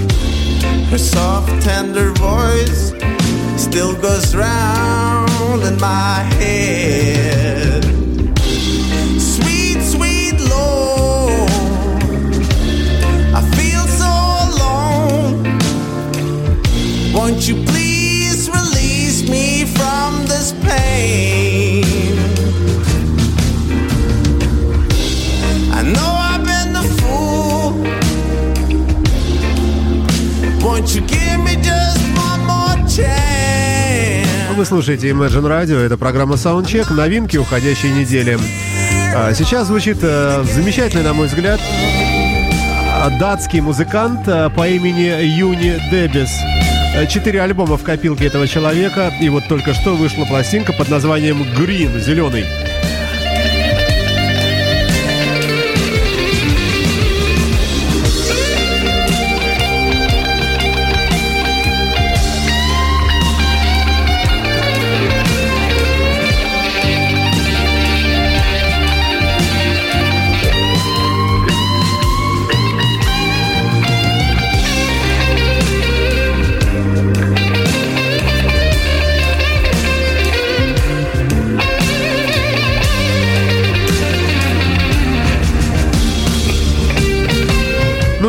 Her 0.91 0.99
soft, 0.99 1.62
tender 1.62 2.12
voice 2.12 2.93
still 3.57 3.95
goes 4.01 4.35
round 4.35 5.62
in 5.62 5.79
my 5.79 6.22
head. 6.39 7.45
Слушаете 34.66 35.10
Imagine 35.10 35.46
Radio, 35.46 35.78
это 35.78 35.96
программа 35.96 36.34
Soundcheck, 36.34 36.92
новинки 36.92 37.36
уходящей 37.36 37.92
недели. 37.92 38.36
А 39.14 39.32
Сейчас 39.32 39.68
звучит 39.68 39.98
э, 40.02 40.44
замечательный, 40.52 41.04
на 41.04 41.14
мой 41.14 41.28
взгляд, 41.28 41.60
датский 43.20 43.60
музыкант 43.60 44.26
э, 44.26 44.50
по 44.50 44.66
имени 44.66 45.24
Юни 45.24 45.80
Дебис. 45.90 46.30
Э, 46.94 47.06
Четыре 47.06 47.42
альбома 47.42 47.76
в 47.76 47.84
копилке 47.84 48.26
этого 48.26 48.48
человека, 48.48 49.12
и 49.20 49.28
вот 49.28 49.46
только 49.48 49.72
что 49.72 49.94
вышла 49.94 50.24
пластинка 50.24 50.72
под 50.72 50.88
названием 50.88 51.42
Green, 51.42 52.00
зеленый. 52.00 52.44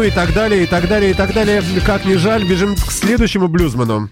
И 0.07 0.11
так 0.11 0.33
далее, 0.33 0.63
и 0.63 0.65
так 0.65 0.87
далее, 0.87 1.11
и 1.11 1.13
так 1.13 1.33
далее. 1.33 1.61
Как 1.85 2.05
ни 2.05 2.15
жаль, 2.15 2.45
бежим 2.45 2.75
к 2.75 2.91
следующему 2.91 3.49
блюзману. 3.49 4.07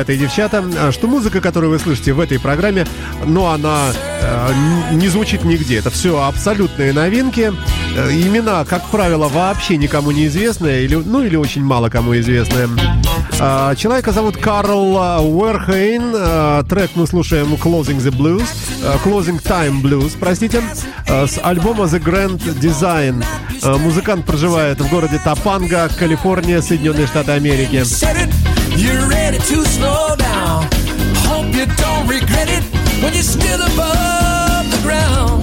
Ребята 0.00 0.12
и 0.12 0.16
девчата, 0.16 0.64
а, 0.78 0.92
что 0.92 1.06
музыка, 1.08 1.42
которую 1.42 1.70
вы 1.70 1.78
слышите 1.78 2.14
в 2.14 2.20
этой 2.20 2.40
программе, 2.40 2.86
ну, 3.26 3.46
она 3.46 3.92
э, 4.22 4.52
не 4.92 5.08
звучит 5.08 5.44
нигде. 5.44 5.76
Это 5.76 5.90
все 5.90 6.22
абсолютные 6.22 6.94
новинки. 6.94 7.52
Э, 7.94 8.10
Имена, 8.10 8.64
как 8.64 8.88
правило, 8.88 9.28
вообще 9.28 9.76
никому 9.76 10.10
не 10.10 10.26
известные, 10.26 10.84
или, 10.84 10.94
ну, 10.94 11.22
или 11.22 11.36
очень 11.36 11.62
мало 11.62 11.90
кому 11.90 12.18
известные. 12.18 12.68
А, 13.38 13.74
Человека 13.74 14.12
зовут 14.12 14.38
Карл 14.38 14.96
а, 14.98 15.20
Уэрхейн. 15.20 16.66
Трек 16.66 16.92
мы 16.94 17.06
слушаем 17.06 17.52
Closing 17.54 17.98
the 17.98 18.10
Blues, 18.10 18.48
Closing 19.04 19.42
Time 19.42 19.82
Blues, 19.82 20.16
простите, 20.18 20.62
с 21.06 21.38
альбома 21.42 21.84
The 21.84 22.02
Grand 22.02 22.38
Design. 22.58 23.22
Музыкант 23.80 24.24
проживает 24.24 24.80
в 24.80 24.88
городе 24.88 25.20
Топанга, 25.22 25.90
Калифорния, 25.98 26.62
Соединенные 26.62 27.06
Штаты 27.06 27.32
Америки. 27.32 27.84
You're 28.80 29.08
ready 29.10 29.36
to 29.36 29.64
slow 29.66 30.16
down. 30.16 30.66
Hope 31.28 31.54
you 31.54 31.66
don't 31.66 32.08
regret 32.08 32.48
it 32.48 32.64
when 33.02 33.12
you're 33.12 33.22
still 33.22 33.60
above 33.60 34.70
the 34.70 34.80
ground. 34.82 35.39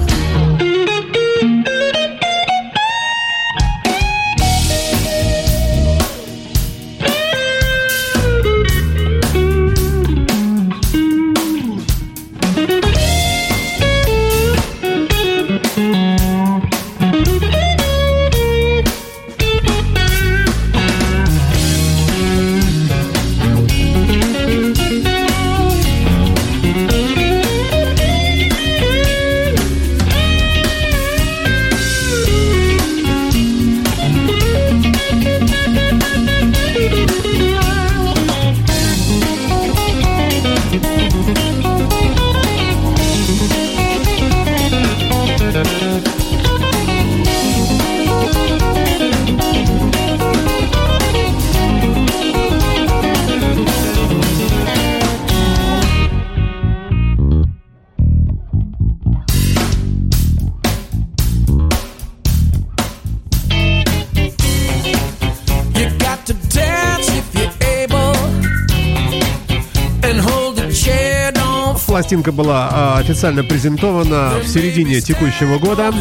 Пластинка 72.08 72.32
была 72.32 72.70
а, 72.72 72.98
официально 73.00 73.44
презентована 73.44 74.36
в 74.42 74.48
середине 74.48 75.02
текущего 75.02 75.60
года. 75.60 75.94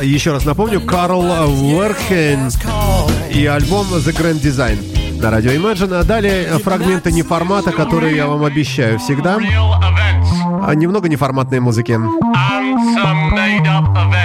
Еще 0.00 0.30
раз 0.30 0.44
напомню, 0.44 0.80
Карл 0.82 1.22
Уэрхейн 1.22 2.48
и 3.32 3.44
альбом 3.46 3.88
The 3.88 4.16
Grand 4.16 4.40
Design 4.40 5.20
на 5.20 5.32
радио 5.32 5.50
Imagine. 5.50 5.98
А 5.98 6.04
далее 6.04 6.46
фрагменты 6.60 7.10
неформата, 7.10 7.72
которые 7.72 8.14
я 8.14 8.28
вам 8.28 8.44
обещаю 8.44 9.00
всегда. 9.00 9.36
а, 10.62 10.74
немного 10.76 11.08
неформатной 11.08 11.58
музыки. 11.58 11.94
and 11.94 12.78
some 12.94 13.32
made 13.32 13.66
up 13.66 13.88
events. 13.96 14.23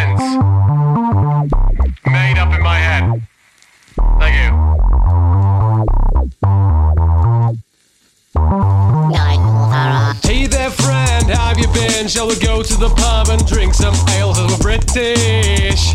Shall 12.10 12.28
we 12.28 12.36
go 12.40 12.64
to 12.64 12.76
the 12.76 12.90
pub 12.90 13.30
and 13.30 13.46
drink 13.46 13.76
some 13.76 13.94
ale? 14.18 14.34
'Cause 14.34 14.52
we're 14.52 14.58
British. 14.58 15.94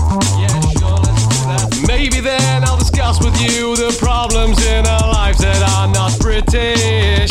Um, 0.00 0.20
yeah, 0.40 0.48
sure, 0.78 0.96
let's 0.96 1.26
do 1.26 1.36
that. 1.46 1.84
Maybe 1.86 2.20
then 2.20 2.64
I'll 2.64 2.78
discuss 2.78 3.20
with 3.20 3.38
you 3.40 3.76
the 3.76 3.94
problems 4.00 4.58
in 4.64 4.86
our 4.86 5.12
lives 5.12 5.38
that 5.38 5.62
are 5.62 5.86
not 5.88 6.18
British. 6.18 7.30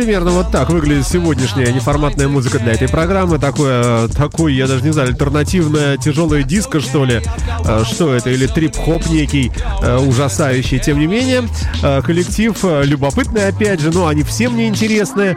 Примерно 0.00 0.30
вот 0.30 0.50
так 0.50 0.70
выглядит 0.70 1.06
сегодняшняя 1.06 1.70
неформатная 1.74 2.26
музыка 2.26 2.58
для 2.58 2.72
этой 2.72 2.88
программы. 2.88 3.38
Такое, 3.38 4.08
такой, 4.08 4.54
я 4.54 4.66
даже 4.66 4.82
не 4.82 4.92
знаю, 4.92 5.10
альтернативная 5.10 5.98
тяжелая 5.98 6.42
диско, 6.42 6.80
что 6.80 7.04
ли. 7.04 7.20
Э, 7.66 7.84
Что 7.84 8.14
это? 8.14 8.30
Или 8.30 8.46
трип-хоп 8.46 9.04
некий, 9.10 9.52
э, 9.82 9.98
ужасающий. 9.98 10.78
Тем 10.78 10.98
не 10.98 11.06
менее, 11.06 11.46
э, 11.82 12.00
коллектив 12.00 12.56
любопытный, 12.82 13.48
опять 13.48 13.80
же, 13.80 13.90
но 13.90 14.06
они 14.06 14.22
все 14.22 14.48
мне 14.48 14.68
интересны. 14.68 15.36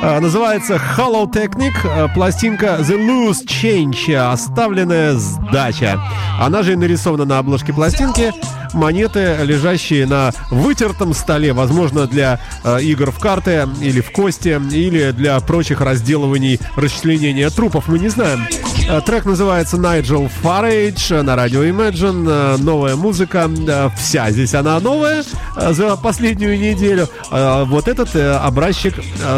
Называется 0.00 0.80
Hollow 0.96 1.30
Technic, 1.30 2.14
пластинка 2.14 2.78
The 2.80 2.96
Loose 2.96 3.44
Change, 3.46 4.14
оставленная 4.14 5.14
сдача. 5.14 6.00
Она 6.40 6.62
же 6.62 6.74
и 6.74 6.76
нарисована 6.76 7.24
на 7.24 7.38
обложке 7.38 7.72
пластинки. 7.72 8.32
Монеты, 8.72 9.36
лежащие 9.44 10.04
на 10.04 10.32
вытертом 10.50 11.14
столе, 11.14 11.52
возможно, 11.52 12.08
для 12.08 12.40
э, 12.64 12.82
игр 12.82 13.12
в 13.12 13.20
карты 13.20 13.68
или 13.80 14.00
в 14.04 14.12
кости, 14.12 14.60
или 14.72 15.10
для 15.12 15.38
прочих 15.40 15.80
разделываний, 15.80 16.60
расчленения 16.76 17.50
трупов, 17.50 17.88
мы 17.88 17.98
не 17.98 18.08
знаем. 18.08 18.46
Э, 18.88 19.00
Трек 19.00 19.24
называется 19.24 19.76
Nigel 19.76 20.30
Farage 20.42 21.22
на 21.22 21.36
радио 21.36 21.64
Imagine. 21.64 22.26
Э, 22.28 22.56
Новая 22.58 22.96
музыка, 22.96 23.50
э, 23.50 23.88
вся 23.96 24.30
здесь 24.30 24.54
она 24.54 24.78
новая 24.80 25.24
за 25.56 25.96
последнюю 25.96 26.58
неделю. 26.58 27.08
Вот 27.30 27.88
этот 27.88 28.14
образчик 28.14 28.94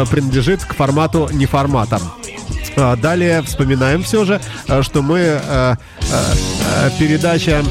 принадлежит 0.09 0.63
к 0.63 0.73
формату 0.73 1.29
неформата. 1.31 1.99
А, 2.75 2.95
Далее 2.95 3.41
вспоминаем 3.43 4.03
все 4.03 4.25
же, 4.25 4.41
что 4.81 5.01
мы 5.01 5.39
передача 6.99 7.63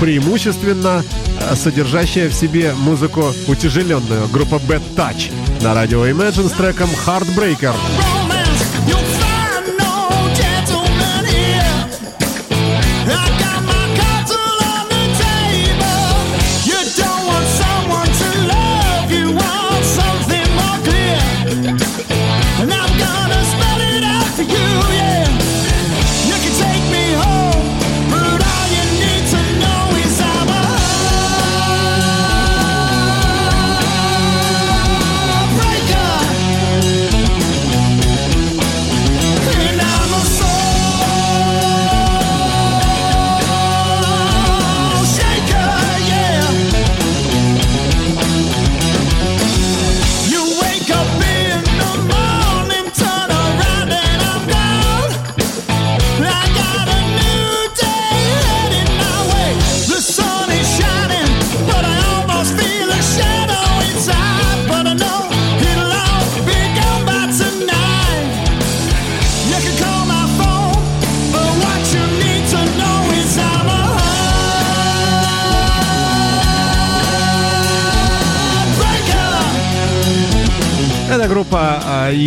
преимущественно 0.00 1.04
э, 1.40 1.54
содержащая 1.56 2.28
в 2.28 2.34
себе 2.34 2.74
музыку 2.74 3.32
утяжеленную. 3.46 4.28
Группа 4.28 4.56
Bad 4.56 4.82
Touch 4.96 5.30
на 5.62 5.74
радио 5.74 6.06
Imagine 6.06 6.48
с 6.48 6.52
треком 6.52 6.88
Heartbreaker. 7.06 7.74
And 7.74 8.17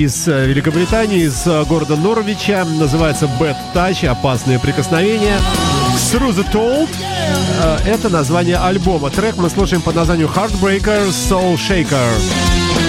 из 0.03 0.27
э, 0.27 0.47
Великобритании, 0.47 1.25
из 1.25 1.45
э, 1.45 1.63
города 1.65 1.95
Норвича. 1.95 2.65
Называется 2.65 3.29
Bad 3.39 3.55
Touch, 3.73 4.05
опасные 4.07 4.59
прикосновения. 4.59 5.37
Through 6.11 6.33
the 6.35 6.51
Told. 6.51 6.89
Э, 7.61 7.77
Это 7.85 8.09
название 8.09 8.57
альбома. 8.57 9.11
Трек 9.11 9.37
мы 9.37 9.49
слушаем 9.49 9.81
под 9.81 9.95
названием 9.95 10.29
Heartbreaker 10.29 11.09
Soul 11.09 11.55
Shaker. 11.55 12.80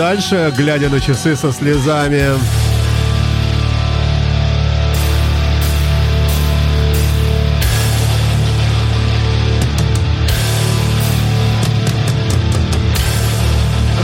Дальше, 0.00 0.50
глядя 0.56 0.88
на 0.88 0.98
часы 0.98 1.36
со 1.36 1.52
слезами. 1.52 2.24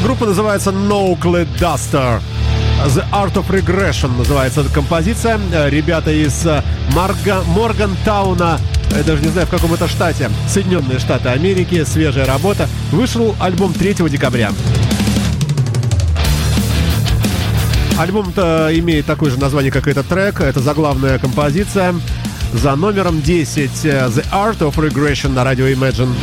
Группа 0.04 0.26
называется 0.26 0.68
No 0.68 1.18
Clay 1.18 1.48
Duster. 1.58 2.20
The 2.88 3.02
Art 3.10 3.32
of 3.32 3.48
Regression 3.48 4.18
называется 4.18 4.60
эта 4.60 4.68
композиция. 4.68 5.40
Ребята 5.70 6.10
из 6.10 6.44
э, 6.44 6.62
Марга... 6.94 7.42
Моргантауна, 7.46 8.60
э, 8.90 9.02
даже 9.02 9.22
не 9.22 9.30
знаю 9.30 9.46
в 9.46 9.50
каком 9.50 9.72
это 9.72 9.88
штате, 9.88 10.28
Соединенные 10.46 10.98
Штаты 10.98 11.30
Америки, 11.30 11.84
свежая 11.84 12.26
работа. 12.26 12.68
Вышел 12.92 13.34
альбом 13.40 13.72
3 13.72 13.94
декабря. 14.10 14.50
Альбом-то 17.98 18.70
имеет 18.74 19.06
такое 19.06 19.30
же 19.30 19.38
название, 19.38 19.72
как 19.72 19.86
и 19.86 19.90
этот 19.90 20.06
трек. 20.06 20.40
Это 20.40 20.60
заглавная 20.60 21.18
композиция 21.18 21.94
за 22.52 22.76
номером 22.76 23.22
10 23.22 23.70
э, 23.84 23.88
The 24.08 24.24
Art 24.32 24.58
of 24.58 24.74
Regression 24.76 25.30
на 25.30 25.44
радио 25.44 25.66
Imagine. 25.66 26.14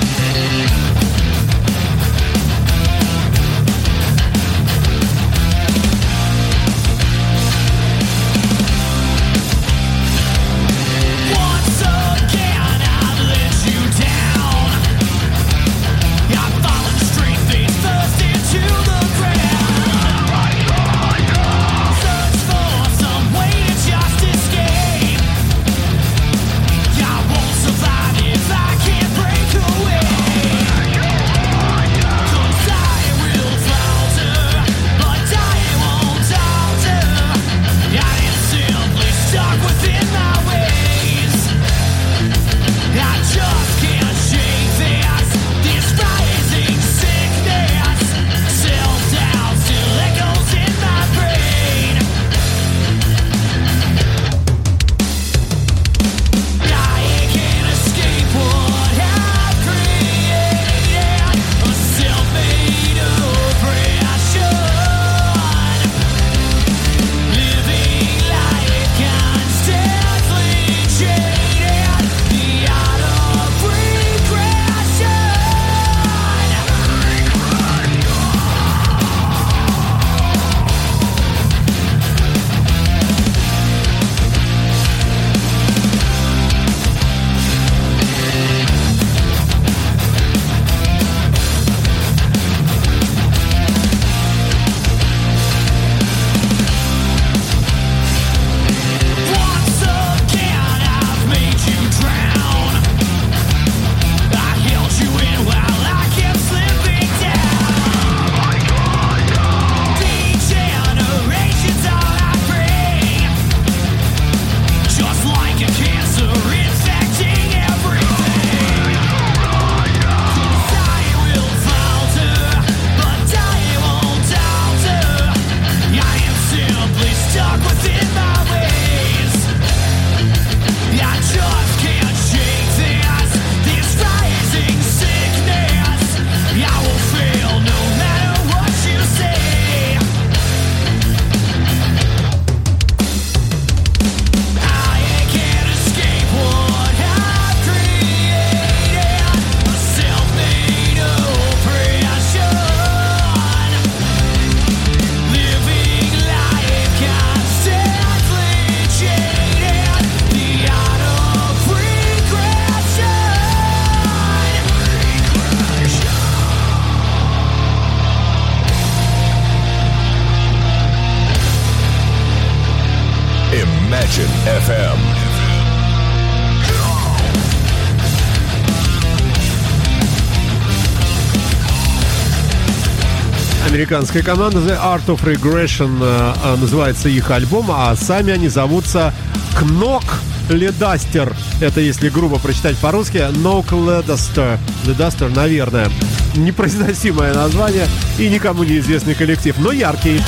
Американская 183.94 184.24
команда 184.24 184.58
The 184.58 184.76
Art 184.76 185.06
of 185.06 185.24
Regression 185.24 186.00
э, 186.02 186.34
э, 186.44 186.56
называется 186.56 187.10
их 187.10 187.30
альбом, 187.30 187.68
а 187.70 187.96
сами 187.96 188.34
они 188.34 188.48
зовутся 188.48 189.14
Кнок 189.56 190.04
Ледастер. 190.50 191.32
Это 191.62 191.80
если 191.80 192.10
грубо 192.10 192.40
прочитать 192.40 192.76
по-русски, 192.78 193.18
Knock 193.18 193.68
Ledaster. 193.70 194.58
Ledaster, 194.86 195.32
наверное. 195.36 195.92
Непроизносимое 196.36 197.36
название 197.36 197.86
и 198.18 198.30
никому 198.30 198.64
неизвестный 198.64 199.14
коллектив, 199.14 199.56
но 199.60 199.72
яркий. 199.72 200.20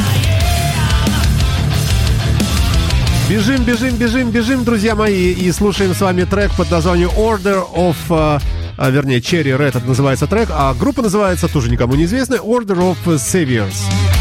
Бежим, 3.28 3.63
бежим, 3.63 3.95
бежим, 3.95 4.30
бежим, 4.30 4.63
друзья 4.63 4.93
мои, 4.93 5.32
и 5.32 5.51
слушаем 5.51 5.95
с 5.95 6.01
вами 6.01 6.26
трек 6.26 6.51
под 6.55 6.70
названием 6.70 7.09
Order 7.18 7.66
of, 7.76 7.95
э, 8.11 8.39
а, 8.78 8.89
вернее, 8.89 9.19
Cherry 9.19 9.57
Red 9.57 9.78
это 9.78 9.80
называется 9.82 10.28
трек, 10.28 10.49
а 10.51 10.73
группа 10.73 11.01
называется, 11.01 11.47
тоже 11.47 11.69
никому 11.69 11.95
неизвестная, 11.95 12.39
Order 12.39 12.95
of 12.95 12.97
Saviors. 13.15 14.14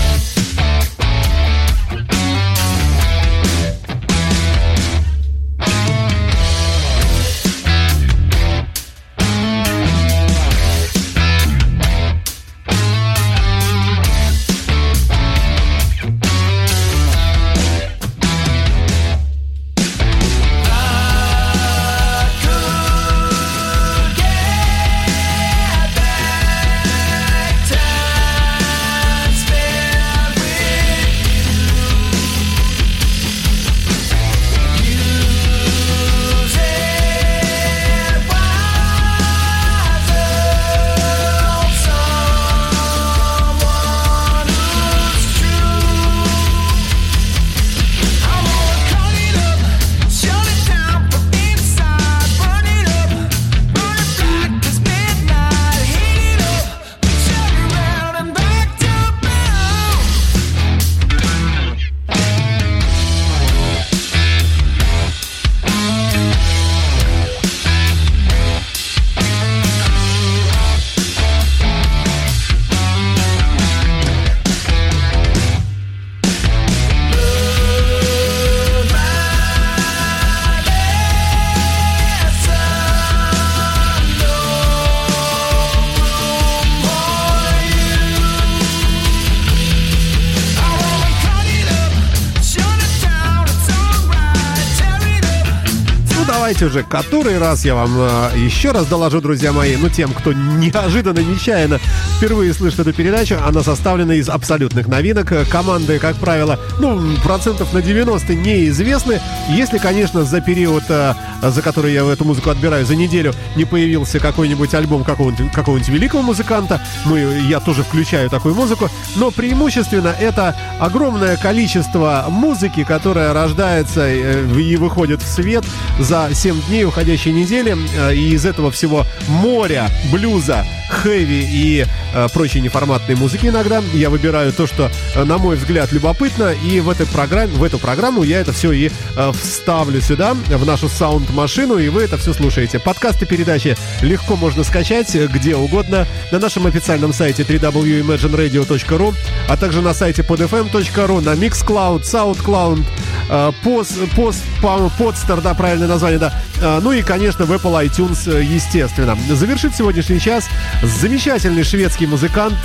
Знаете 96.55 96.67
уже, 96.67 96.85
который 96.85 97.39
раз 97.39 97.65
я 97.65 97.75
вам 97.75 97.91
э, 97.99 98.31
еще 98.37 98.71
раз 98.71 98.87
доложу, 98.87 99.21
друзья 99.21 99.53
мои, 99.53 99.75
ну, 99.77 99.89
тем, 99.89 100.13
кто 100.13 100.33
неожиданно, 100.33 101.19
нечаянно 101.19 101.81
впервые 102.17 102.55
слышит 102.55 102.81
эту 102.81 102.93
передачу, 102.93 103.37
она 103.45 103.63
составлена 103.63 104.15
из 104.15 104.29
абсолютных 104.29 104.87
новинок. 104.89 105.33
Команды, 105.51 105.99
как 105.99 106.17
правило, 106.17 106.59
ну, 106.79 107.17
процентов 107.23 107.73
на 107.73 107.83
90 107.83 108.35
неизвестны. 108.35 109.21
Если, 109.51 109.79
конечно, 109.79 110.25
за 110.25 110.41
период, 110.41 110.85
э, 110.89 111.15
за 111.43 111.63
который 111.63 111.93
я 111.93 112.05
эту 112.05 112.25
музыку 112.25 112.51
отбираю, 112.51 112.87
за 112.87 112.97
неделю 112.97 113.35
не 113.57 113.65
появился 113.65 114.21
какой-нибудь 114.21 114.73
альбом 114.75 115.05
какого-нибудь, 115.05 115.53
какого-нибудь 115.53 115.89
великого 115.89 116.23
музыканта, 116.23 116.81
мы, 117.05 117.19
я 117.49 117.61
тоже 117.61 117.83
включаю 117.83 118.31
такую 118.31 118.55
музыку, 118.55 118.89
но 119.17 119.31
преимущественно 119.31 120.15
это 120.19 120.57
огромное 120.81 121.37
количество 121.37 122.27
музыки, 122.29 122.85
которая 122.85 123.33
рождается 123.33 124.03
э, 124.07 124.45
и 124.59 124.77
выходит 124.77 125.23
в 125.23 125.27
свет 125.27 125.65
за 125.99 126.31
7 126.33 126.63
дней 126.69 126.85
уходящей 126.85 127.33
недели. 127.33 127.77
Э, 127.97 128.15
И 128.15 128.35
из 128.35 128.47
этого 128.47 128.71
всего 128.71 129.05
моря 129.29 129.89
блюза, 130.13 130.65
хэви 130.89 131.49
и 131.51 131.85
э, 132.15 132.29
прочей 132.33 132.61
неформатной 132.61 133.15
музыки 133.17 133.47
иногда 133.47 133.83
я 133.93 134.11
выбираю 134.11 134.53
то, 134.53 134.67
что, 134.67 134.91
э, 135.15 135.25
на 135.25 135.39
мой 135.39 135.57
взгляд, 135.57 135.93
любопытно. 135.93 136.55
И 136.65 136.81
в, 136.81 136.89
этой 136.89 137.07
программе, 137.07 137.53
в 137.53 137.63
эту 137.63 137.79
программу 137.79 138.23
я 138.23 138.41
это 138.41 138.53
все 138.53 138.73
и 138.73 138.91
э, 139.17 139.33
вставлю 139.33 140.01
сюда, 140.01 140.35
в 140.35 140.65
нашу 140.67 140.89
саунд-машину, 140.89 141.79
и 141.79 141.89
вы 141.89 142.03
это 142.03 142.17
все 142.17 142.33
слушаете. 142.33 142.79
Подкасты 142.79 143.27
передачи 143.27 143.77
легко 144.03 144.37
можно 144.37 144.65
скачать 144.65 145.15
э, 145.15 145.27
где 145.27 145.57
угодно 145.57 146.07
на 146.31 146.39
нашем 146.39 146.67
официальном 146.67 147.13
сайте 147.13 147.43
www.imagineradio.ru, 147.43 149.15
а 149.49 149.57
также 149.57 149.81
на 149.83 149.95
сайте 149.95 150.23
podfm.ru, 150.23 151.21
на 151.21 151.31
Mixcloud, 151.35 152.03
SoundCloud, 152.03 152.85
э, 153.31 153.53
Post, 153.65 154.15
Post, 154.17 154.43
по- 154.63 154.91
Podster, 154.99 155.41
да, 155.41 155.55
правильное 155.55 155.89
название, 155.89 156.19
да. 156.19 156.41
Ну 156.81 156.93
и, 156.93 157.03
конечно, 157.03 157.45
в 157.45 157.53
Apple 157.53 157.85
iTunes, 157.87 158.43
естественно. 158.43 159.19
Завершит 159.29 159.75
сегодняшний 159.75 160.21
час 160.21 160.49
замечательный 160.83 161.65
шведский 161.65 162.04
музыкант 162.07 162.57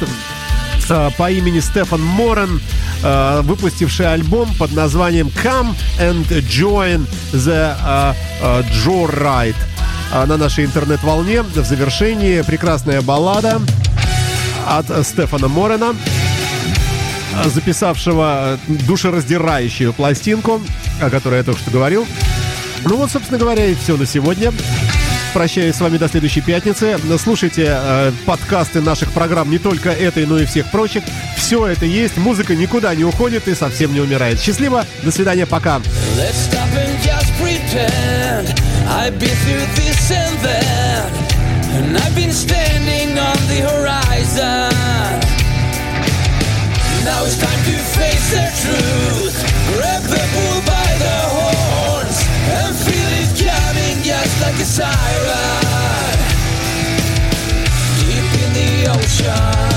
э, 0.90 1.10
по 1.18 1.32
имени 1.32 1.60
Стефан 1.60 2.02
Морен, 2.02 2.62
э, 3.04 3.42
выпустивший 3.44 4.12
альбом 4.12 4.54
под 4.56 4.74
названием 4.74 5.28
Come 5.44 5.76
and 6.00 6.28
Join 6.28 7.08
the 7.32 7.76
э, 7.84 8.14
э, 8.42 8.64
Joyride. 8.86 9.56
На 10.12 10.38
нашей 10.38 10.66
интернет-волне 10.66 11.44
в 11.44 11.54
завершении 11.54 12.42
прекрасная 12.42 13.02
баллада 13.02 13.62
от 14.66 15.06
Стефана 15.06 15.48
Морена, 15.48 15.94
записавшего 17.46 18.58
душераздирающую 18.68 19.94
пластинку, 19.94 20.62
о 21.00 21.12
которой 21.12 21.38
я 21.38 21.44
только 21.44 21.62
что 21.62 21.70
говорил. 21.70 22.08
Ну 22.86 22.96
вот, 22.96 23.12
собственно 23.12 23.38
говоря, 23.38 23.68
и 23.68 23.76
все 23.76 23.98
на 23.98 24.08
сегодня. 24.08 24.52
Прощаюсь 25.34 25.76
с 25.76 25.82
вами 25.82 25.98
до 25.98 26.08
следующей 26.08 26.42
пятницы. 26.42 26.98
Слушайте 27.20 27.68
э, 27.70 28.12
подкасты 28.26 28.82
наших 28.82 29.12
программ 29.12 29.52
не 29.52 29.60
только 29.60 29.92
этой, 29.92 30.26
но 30.26 30.40
и 30.40 30.46
всех 30.46 30.72
прочих. 30.72 31.04
Все 31.38 31.68
это 31.68 31.86
есть, 31.86 32.18
музыка 32.18 32.56
никуда 32.56 32.94
не 32.96 33.04
уходит 33.04 33.48
и 33.48 33.54
совсем 33.54 33.94
не 33.94 34.00
умирает. 34.00 34.40
Счастливо, 34.40 34.86
до 35.04 35.12
свидания, 35.12 35.46
пока. 35.46 35.82
Now 47.06 47.24
it's 47.26 47.38
time 47.38 47.64
to 47.66 47.78
face 47.98 48.32
the 48.32 48.46
truth 48.62 49.38
Grab 49.76 50.04
the 50.04 50.22
bull 50.34 50.59
like 54.52 54.62
a 54.62 54.66
siren. 54.66 56.20
Deep 58.00 58.42
in 58.42 58.54
the 58.54 58.90
ocean 58.90 59.69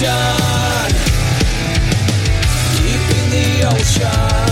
temptation. 0.00 0.96
Deep 2.76 3.16
in 3.16 3.30
the 3.30 3.68
ocean. 3.68 4.49